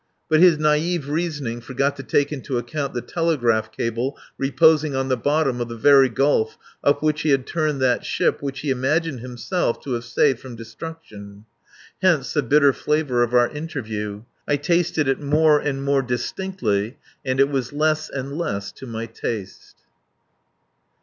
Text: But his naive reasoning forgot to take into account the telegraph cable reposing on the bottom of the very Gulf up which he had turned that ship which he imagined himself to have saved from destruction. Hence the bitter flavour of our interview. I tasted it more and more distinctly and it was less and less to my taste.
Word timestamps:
But 0.31 0.39
his 0.39 0.57
naive 0.57 1.09
reasoning 1.09 1.61
forgot 1.61 1.95
to 1.97 2.01
take 2.01 2.31
into 2.31 2.57
account 2.57 2.95
the 2.95 3.03
telegraph 3.03 3.71
cable 3.71 4.17
reposing 4.35 4.95
on 4.95 5.09
the 5.09 5.15
bottom 5.15 5.61
of 5.61 5.69
the 5.69 5.77
very 5.77 6.09
Gulf 6.09 6.57
up 6.83 7.03
which 7.03 7.21
he 7.21 7.29
had 7.29 7.45
turned 7.45 7.79
that 7.83 8.03
ship 8.03 8.41
which 8.41 8.61
he 8.61 8.71
imagined 8.71 9.19
himself 9.19 9.79
to 9.83 9.91
have 9.91 10.03
saved 10.03 10.39
from 10.39 10.55
destruction. 10.55 11.45
Hence 12.01 12.33
the 12.33 12.41
bitter 12.41 12.73
flavour 12.73 13.21
of 13.21 13.35
our 13.35 13.51
interview. 13.51 14.23
I 14.47 14.55
tasted 14.55 15.07
it 15.07 15.21
more 15.21 15.59
and 15.59 15.83
more 15.83 16.01
distinctly 16.01 16.97
and 17.23 17.39
it 17.39 17.49
was 17.51 17.71
less 17.71 18.09
and 18.09 18.35
less 18.35 18.71
to 18.71 18.87
my 18.87 19.05
taste. 19.05 19.81